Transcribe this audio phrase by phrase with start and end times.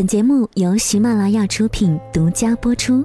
[0.00, 3.04] 本节目由喜马拉雅出品，独家播出。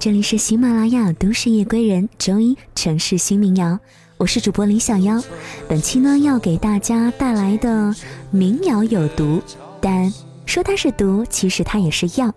[0.00, 3.76] 这里是喜马拉雅都市夜归人周一城市新民谣，
[4.16, 5.20] 我是主播李小妖。
[5.68, 7.92] 本期呢要给大家带来的
[8.30, 9.42] 民谣有毒，
[9.80, 10.12] 但
[10.46, 12.32] 说它是毒，其实它也是药，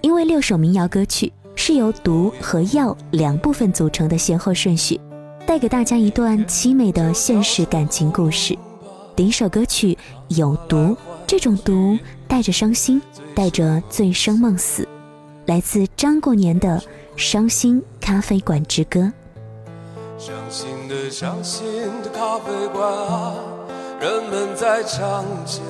[0.00, 5.00] 因为六首民谣歌曲是由毒和药两部分组成的先后顺序，
[5.46, 8.58] 带给大家一段凄美的现实感情故事。
[9.14, 9.96] 第一首歌曲
[10.28, 10.96] 有毒，
[11.28, 13.00] 这种毒带着伤心，
[13.36, 14.88] 带着醉生梦死。
[15.46, 16.78] 来自张过年的
[17.16, 19.00] 《伤心咖啡馆之歌》。
[20.18, 21.64] 伤心的伤心
[22.02, 23.34] 的咖啡馆啊，
[24.00, 25.60] 人们在唱着。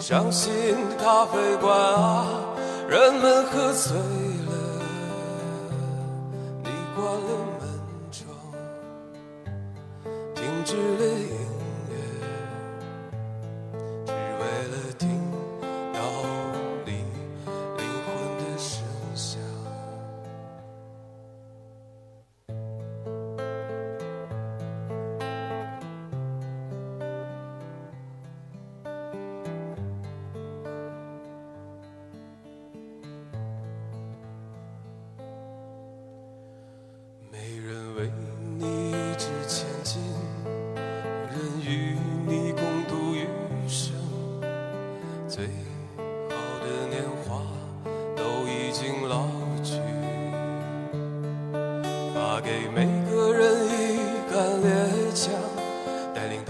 [0.00, 0.52] 伤心
[0.88, 2.26] 的咖啡馆啊，
[2.88, 4.52] 人们喝醉了。
[6.64, 7.28] 你关了
[7.60, 7.68] 门
[8.10, 8.26] 窗，
[10.34, 11.35] 停止了。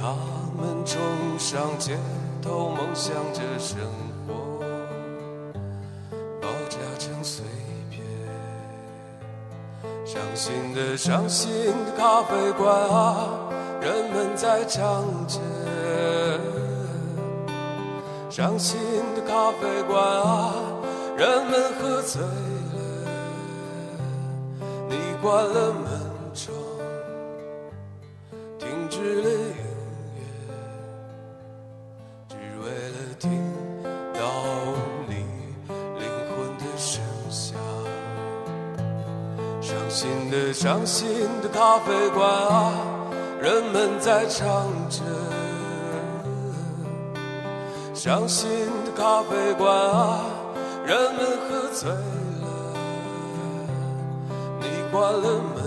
[0.07, 0.15] 他
[0.57, 1.01] 们冲
[1.37, 1.99] 上街
[2.41, 3.77] 头梦想着生
[4.29, 4.61] 活，
[6.41, 7.45] 爆炸成碎
[7.91, 8.05] 片。
[10.05, 11.51] 伤心的伤心
[11.85, 13.31] 的咖啡馆啊，
[13.81, 15.41] 人们在唱着。
[18.31, 18.79] 伤心
[19.17, 20.55] 的咖啡馆啊，
[21.17, 22.29] 人们喝醉了。
[24.89, 25.96] 你关了门
[41.43, 42.73] 的咖啡馆啊，
[43.41, 45.03] 人们在唱着。
[47.95, 48.49] 伤心
[48.85, 50.21] 的咖啡馆啊，
[50.85, 51.97] 人们喝醉了。
[54.61, 55.65] 你关了门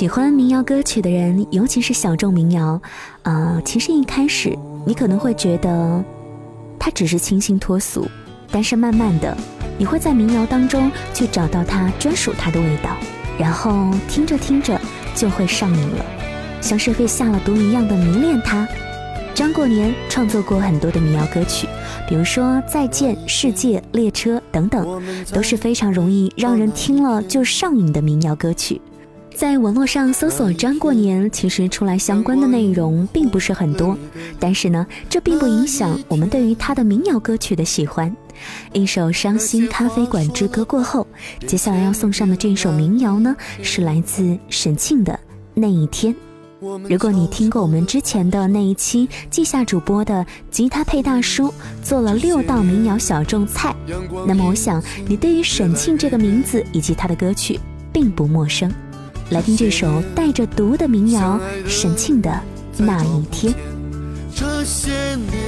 [0.00, 2.80] 喜欢民谣歌曲的人，尤其是小众民谣，
[3.22, 6.02] 啊，其实一开始你可能会觉得
[6.78, 8.08] 它只是清新脱俗，
[8.50, 9.36] 但是慢慢的，
[9.76, 12.96] 你会在民谣当中去找到它专属它的味道，
[13.38, 14.80] 然后听着听着
[15.14, 16.04] 就会上瘾了，
[16.62, 18.66] 像是被下了毒一样的迷恋它。
[19.34, 21.68] 张过年创作过很多的民谣歌曲，
[22.08, 28.80] 比如说《再见世界》《列车》等等，都是非常容易让人听了就上瘾的民谣歌曲。
[29.40, 33.96] 在网络上搜索张过年，其实出来相关的内容并不是很多，
[34.38, 38.14] 但是呢，这并不影响我们对于他的民谣歌曲的喜欢。
[38.74, 41.06] 一首《伤心咖啡馆之歌》过后，
[41.46, 45.14] 接下来要送上的这首民谣呢，是来自沈庆的
[45.54, 46.14] 《那一天。
[46.60, 51.50] 如果你听过我们之前的那一期记下主播的吉他配大叔
[51.82, 53.74] 做了六道民谣小众菜，
[54.26, 57.58] 那么我想你对于沈庆这个名字以及他的歌曲
[57.90, 58.70] 并不陌生。
[59.30, 62.42] 来听这首带着毒的民谣沈庆的
[62.76, 63.54] 那一天。
[64.34, 65.38] 这些年，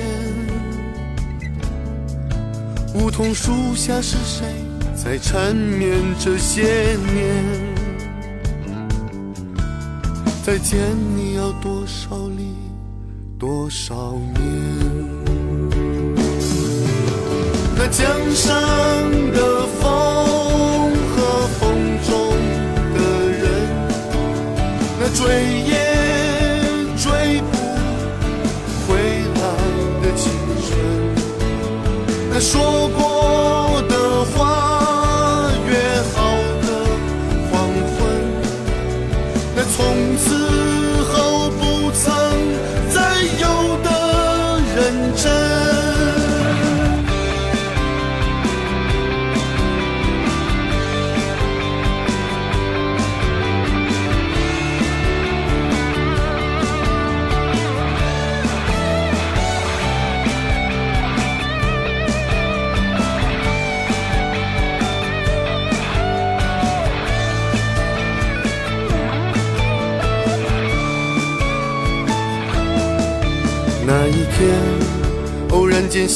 [2.95, 4.47] 梧桐树下是谁
[4.95, 5.99] 在缠绵？
[6.19, 7.73] 这些年。
[10.45, 10.79] 再见
[11.17, 12.55] 你要多少里，
[13.39, 14.43] 多少年？
[17.77, 18.53] 那江上
[19.33, 20.12] 的风
[25.15, 25.25] 追
[25.67, 25.72] 忆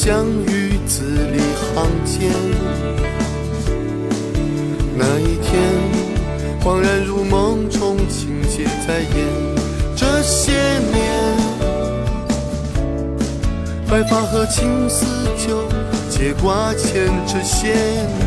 [0.07, 1.37] 相遇字里
[1.75, 2.31] 行间，
[4.95, 5.61] 那一天
[6.63, 9.11] 恍然如梦中情节在演。
[9.97, 10.53] 这些
[10.93, 11.35] 年，
[13.89, 15.05] 白发和青丝
[15.45, 15.67] 就
[16.09, 17.11] 结挂牵。
[17.27, 17.73] 这些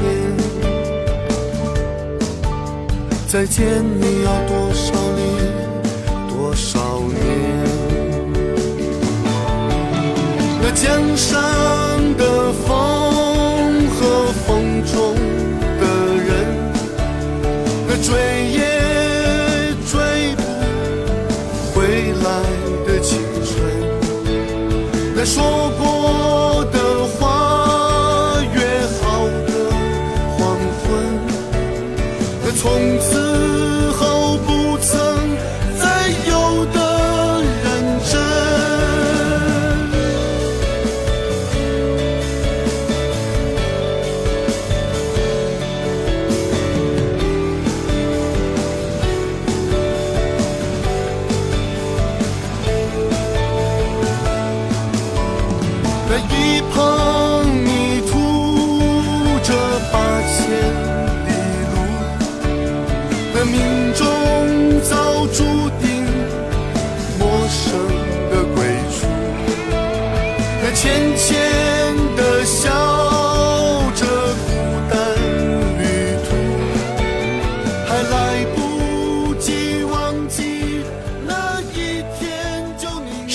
[0.03, 0.37] 年，
[3.27, 5.25] 再见你要多少年，
[6.29, 7.19] 多少年？
[10.63, 11.41] 那江山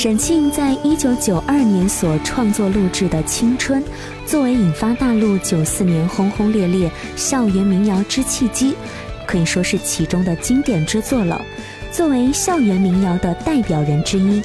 [0.05, 3.81] 沈庆在一九九二年所创作录制的《青春》，
[4.23, 8.75] 作为引发大陆九四年轰轰烈烈校园民谣之契机，
[9.25, 11.41] 可以说是其中的经典之作了。
[11.91, 14.43] 作为校园民谣的代表人之一，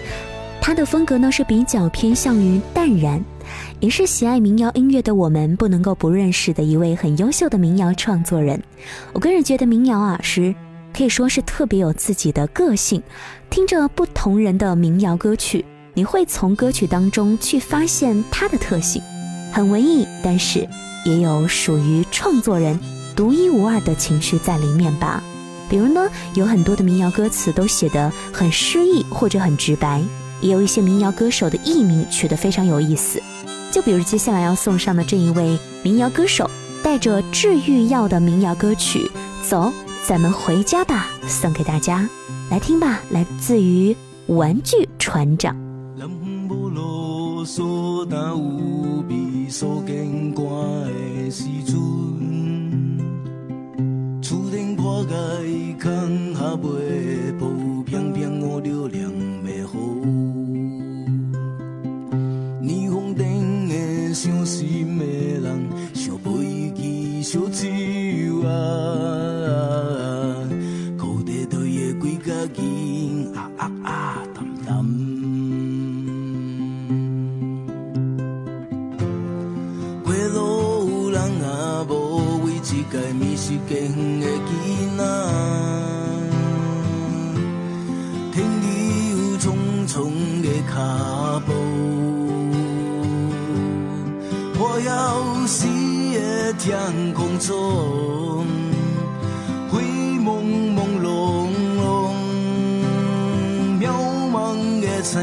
[0.62, 3.22] 他的风格呢是比较偏向于淡然，
[3.81, 8.58] 也是喜爱民谣音乐的我们不能够不认识的一位很优秀的民谣创作人。
[9.12, 10.55] 我个人觉得民谣啊是。
[10.93, 13.03] 可以说是特别有自己的个性，
[13.49, 19.03] 听着不同人的民谣歌曲，你会从歌曲当中去发现它的特性，
[19.53, 20.69] 很文艺，但是
[21.05, 22.79] 也有属于创作人
[23.17, 25.23] 独一无二的情绪在里面吧。
[25.69, 30.03] 比如呢，有很多的民谣歌词都写得很诗意或者很直白，
[30.41, 33.23] 也有一些民谣歌手的艺名取得非常有意思。
[33.70, 36.51] 就比如接下来要送上的这一位民谣歌手，
[36.82, 39.09] 带着治愈药的民谣歌曲，
[39.49, 39.73] 走。
[40.06, 42.08] 咱们回家吧，送给大家，
[42.50, 45.54] 来听吧，来自于玩具船长。
[95.46, 98.46] 死的天空中，
[99.70, 99.82] 灰
[100.19, 101.50] 蒙蒙胧
[101.81, 101.81] 胧，
[103.81, 103.82] 渺
[104.31, 105.20] 茫的青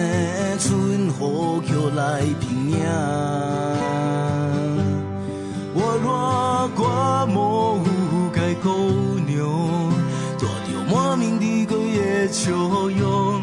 [0.60, 2.76] 春，何叫来拼命？
[5.74, 7.80] 我若挂无
[8.34, 8.68] 该姑
[9.26, 9.38] 娘，
[10.38, 12.52] 带着满面的个夜笑
[12.90, 13.37] 容。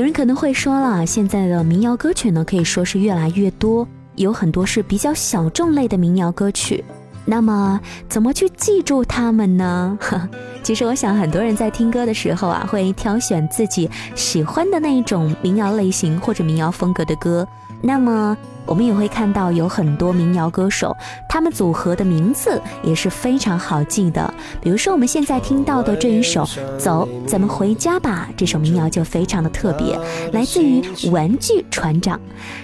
[0.00, 6.82] 有人可能会说了，现在的民谣歌曲呢，可以说是越来越多，有很多是比较小众类的民谣歌曲。
[7.26, 7.78] 那么，
[8.08, 9.98] 怎么去记住他们呢？
[10.64, 17.46] 其实，我想很多人在听歌的时候啊，会挑选自己喜欢的那一种民谣类型或者民谣风格的歌。
[17.80, 18.36] 那么。
[18.66, 20.96] 我们也会看到有很多民谣歌手，
[21.28, 24.32] 他们组合的名字也是非常好记的。
[24.60, 26.44] 比如说我们现在听到的这一首
[26.76, 29.98] 《走，咱们回家吧》，这首民谣就非常的特别，
[30.32, 32.20] 来自于玩具船长。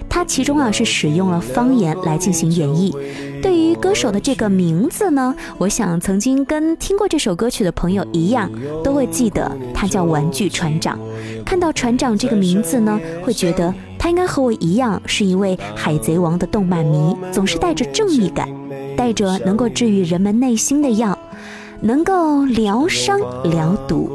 [0.08, 2.94] 他其中啊是使用了方言来进行演绎。
[3.42, 8.48] 对于歌手的这个名字呢，我想曾经跟听过这首歌曲的朋友一样，
[8.84, 10.96] 都会记得他叫玩具船长。
[11.44, 13.74] 看到船长这个名字呢，会觉得。
[13.98, 18.48] 他应该和我一样，是一位海贼王的动漫迷，总是带着正义感，
[18.96, 21.18] 带着能够治愈人们内心的药，
[21.80, 23.18] 能够疗伤
[23.50, 24.10] 疗毒。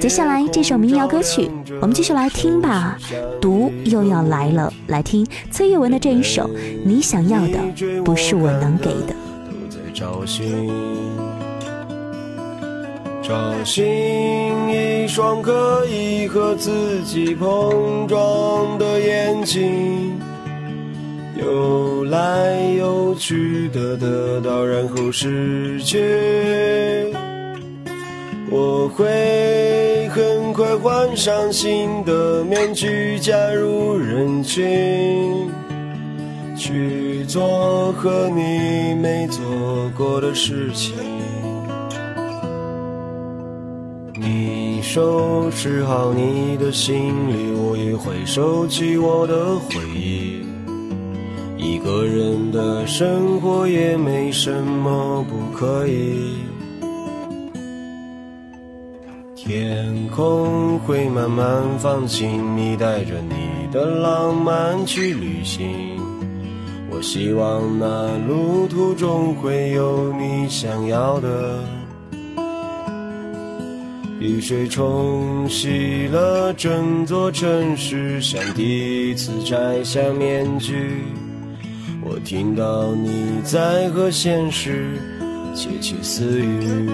[0.00, 2.98] 接下来这首民谣歌曲，我们继续来听吧。
[3.40, 6.48] 毒又要来了，来听崔月文的这一首。
[6.84, 7.58] 你想要的
[8.04, 9.14] 不是我能给的。
[13.22, 20.20] 找寻一双可以和自己碰撞的眼睛，
[21.40, 27.14] 游来游去的得到，然后失去。
[28.50, 35.48] 我会很快换上新的面具，加入人群，
[36.56, 39.40] 去做和你没做
[39.96, 40.92] 过的事情。
[44.94, 46.92] 收拾好你的行
[47.26, 50.42] 李，我也会收起我的回忆。
[51.56, 56.34] 一个人的生活也没什么不可以。
[59.34, 65.70] 天空会慢慢放晴，你带着你的浪漫去旅行。
[66.90, 71.81] 我希望那路途中会有你想要的。
[74.22, 81.02] 雨水冲洗了整座城市，像第一次摘下面具。
[82.04, 84.96] 我听到你在和现实
[85.56, 86.88] 窃窃私语。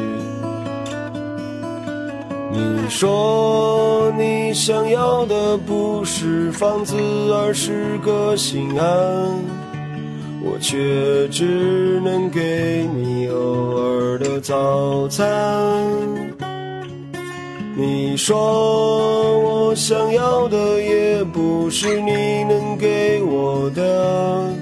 [2.50, 8.88] 你说你想要的不是房子，而是个心安，
[10.42, 15.28] 我却只能给你偶尔的早餐。
[17.80, 24.52] 你说我想要的也不是你能给我的，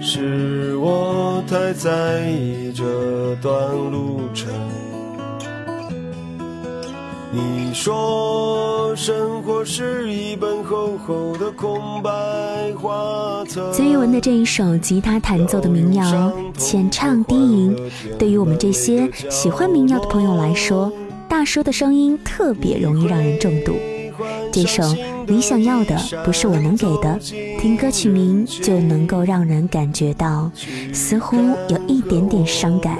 [0.00, 3.52] 是我太在意这段
[3.92, 4.48] 路程。
[7.30, 12.10] 你说生活是一本厚厚的空白
[12.80, 13.70] 画册。
[13.74, 17.76] 崔玉文的这一首吉他弹奏的民谣，浅唱低吟，
[18.18, 20.90] 对于我们这些喜欢民谣的朋友来说，
[21.30, 23.76] 大叔的声音特别容易让人中毒。
[24.52, 24.82] 这首
[25.28, 27.18] 你想要的不是我能给的，
[27.60, 30.50] 听歌曲名就能够让人感觉到
[30.92, 31.36] 似乎
[31.68, 32.98] 有一点点伤感。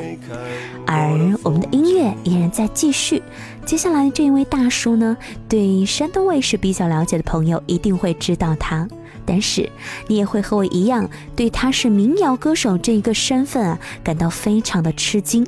[0.86, 1.10] 而
[1.42, 3.20] 我们的音乐依然在继续。
[3.66, 5.16] 接下来这一位大叔呢，
[5.48, 8.88] 对山东卫视比较了解的朋友一定会知道他，
[9.26, 9.68] 但是
[10.06, 15.44] 你也会和我一样，对他是民谣歌手这一个身份啊，感到非常的吃惊。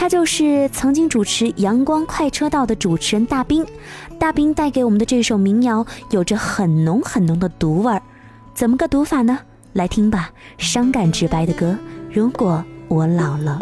[0.00, 3.66] 他就是曾经主持《阳光快车道》的主持人大兵。
[4.18, 8.00] 大兵带给我们的这首民谣，有着很浓很浓的毒味儿，
[8.54, 9.40] 怎么个毒法呢？
[9.74, 11.76] 来听吧，伤感直白的歌。
[12.10, 13.60] 如果我老了。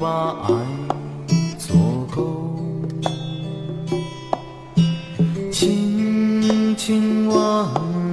[0.00, 0.54] 把爱
[1.58, 1.76] 做
[2.14, 2.54] 够
[5.50, 7.66] 轻轻吻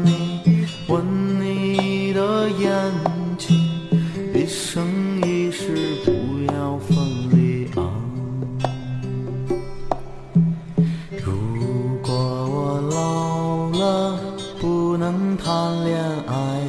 [0.04, 0.42] 你
[0.88, 2.92] 吻你的眼
[3.38, 3.56] 睛
[4.34, 6.12] 一生一世不
[6.52, 6.98] 要分
[7.30, 7.86] 离啊
[11.24, 14.20] 如果我老了
[14.60, 16.62] 不能谈恋爱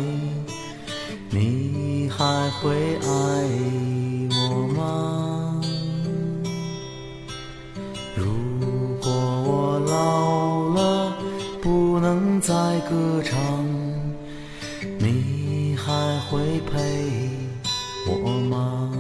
[1.30, 3.95] 你还会爱？
[4.76, 5.60] 吗
[8.14, 8.24] 如
[9.02, 11.16] 果我老了
[11.62, 12.52] 不能再
[12.88, 13.36] 歌唱
[14.98, 17.30] 你还会陪
[18.08, 18.90] 我吗？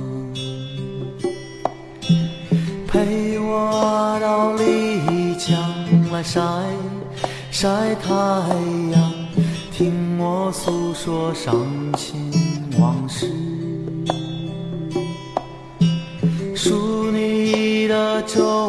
[2.88, 6.40] 陪我到丽江来晒
[7.50, 8.10] 晒太
[8.92, 9.12] 阳
[9.70, 11.54] 听我诉说伤
[11.96, 12.25] 心。
[18.26, 18.65] 你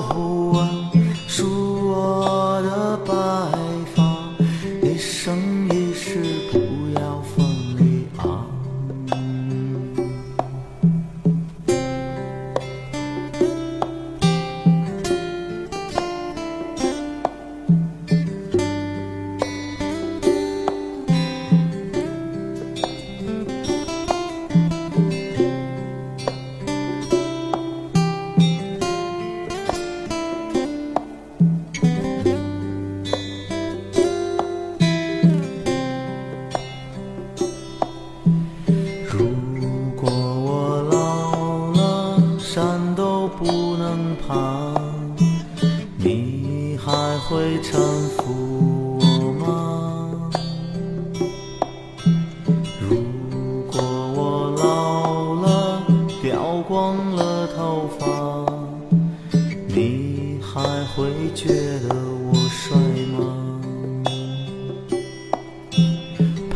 [60.67, 61.47] 还会觉
[61.87, 61.95] 得
[62.29, 62.77] 我帅
[63.13, 63.17] 吗？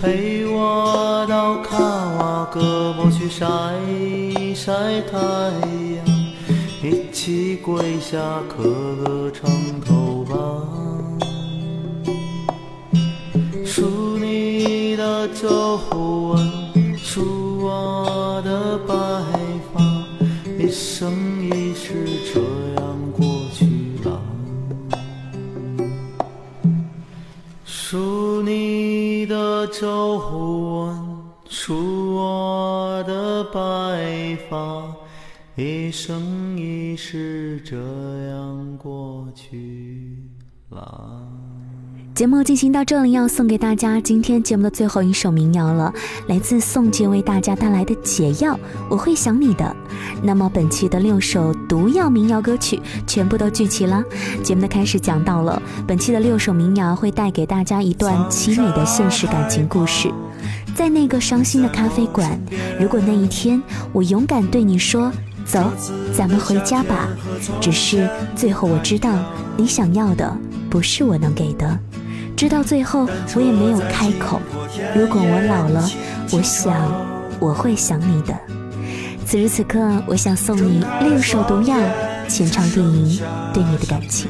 [0.02, 3.46] 陪我到卡瓦格博去晒
[4.54, 5.18] 晒太
[5.96, 6.06] 阳，
[6.84, 8.18] 一起跪下
[8.50, 8.64] 磕
[9.06, 9.50] 个长。
[29.82, 34.96] 守护我出我的白发，
[35.56, 37.76] 一生一世这
[38.28, 40.22] 样过去
[40.70, 41.28] 啦。
[42.22, 45.92] 节目进行到这里，要送给大家今天节目的最后一首民谣了，
[46.28, 48.54] 来自宋杰为大家带来的《解药》，
[48.92, 49.76] 我会想你的。
[50.22, 54.04] 那么本期的六首毒药民谣歌曲全部都聚齐了。
[54.44, 60.08] 节目的开始讲到了，本期的六首民谣会带给大家一段凄美的现实感情故事。
[60.76, 62.40] 在那个伤心的咖啡馆，
[62.80, 63.60] 如果那一天
[63.92, 65.12] 我勇敢对你说
[65.44, 65.72] “走，
[66.16, 67.10] 咱们回家吧”，
[67.60, 69.12] 只是最后我知道
[69.58, 70.38] 你想要的
[70.70, 71.80] 不是我能给的。
[72.42, 74.42] 直到最后，我也没有开口。
[74.96, 75.88] 如果我老了，
[76.32, 76.74] 我想
[77.40, 78.36] 我会想你的。
[79.28, 81.78] 此时此刻，我想送你六首毒药，
[82.28, 83.22] 浅唱电影
[83.54, 84.28] 对你的感情。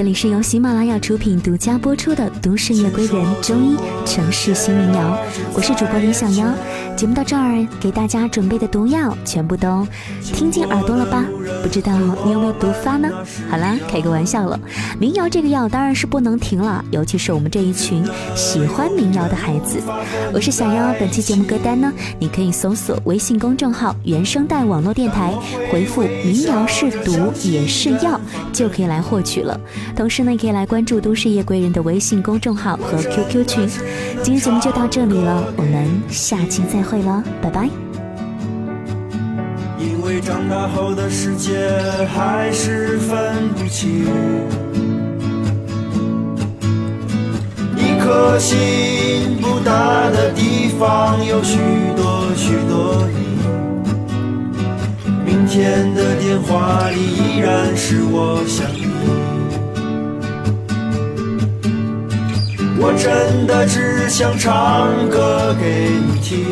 [0.00, 5.18] 这里是由喜马拉雅出品、独家播出的《都市夜归人》中医城市新民谣，
[5.52, 6.46] 我是主播李小妖。
[6.96, 9.86] 节目到这儿，给大家准备的毒药全部都
[10.22, 11.26] 听进耳朵了吧？
[11.62, 13.10] 不知道你有没有毒发呢？
[13.50, 14.58] 好啦，开个玩笑了。
[14.98, 18.02] 民谣这个药当然是不能停了，尤其是我们这一群
[18.34, 19.82] 喜欢民谣的孩子。
[20.32, 25.34] 我是小妖，本期节目歌单呢，你可以搜索微信公众号“原声带网络电台”，
[25.70, 28.18] 回复“民谣是毒也是药”
[28.50, 29.58] 就可以来获取了。
[29.96, 33.68] 同时呢，也可以来关注“都市夜归人”的微信公众号和 QQ 群。
[34.22, 37.68] 今天节目就到这里了，我们下期再会了，拜拜。
[39.78, 41.58] 因为长大后的世界
[42.14, 44.06] 还是分不清，
[47.76, 51.58] 一颗心不大的地方有许
[51.96, 53.20] 多许多你。
[55.24, 58.66] 明天的电话里依然是我想
[62.82, 66.46] 我真的只想唱歌给你听，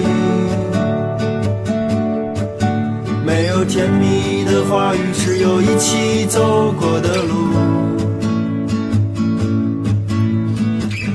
[3.25, 7.49] 没有甜蜜的话语，只有一起走过的路。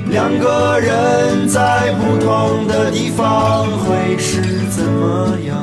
[0.09, 5.55] 两个人在不同的地方会是怎么样？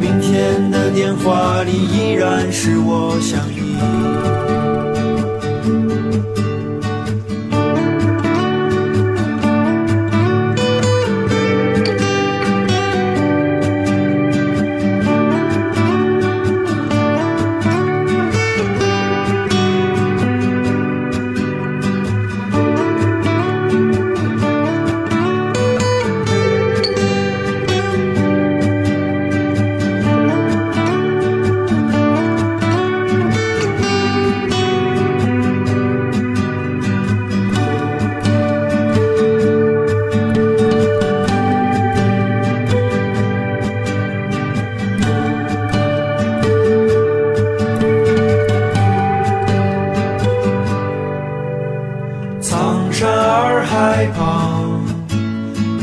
[0.00, 4.43] 明天的电话里依然是我想你。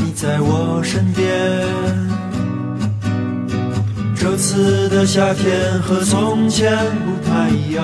[0.04, 1.26] 你在我身边，
[4.16, 7.82] 这次的夏天和从前不太一样，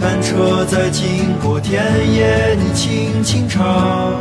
[0.00, 1.82] 单车在经过田
[2.12, 4.20] 野，你轻轻唱，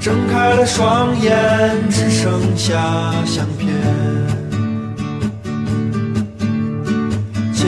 [0.00, 1.34] 睁开了双眼，
[1.90, 3.68] 只剩下相片，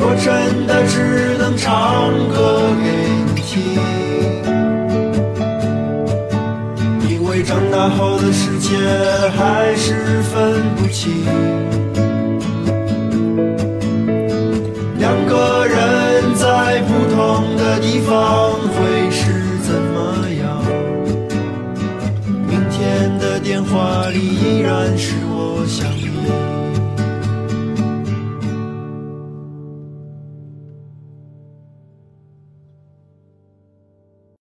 [0.00, 2.84] 我真的只能唱歌给
[3.26, 3.40] 你。
[3.50, 3.52] 听
[7.08, 8.76] 因为长大后的世界
[9.36, 11.24] 还是分不清
[14.98, 20.62] 两个人在不同的地方会是怎么样？
[22.46, 25.16] 明天的电话里依然是